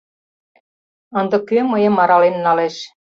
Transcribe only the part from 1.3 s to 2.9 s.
кӧ мыйым арален налеш?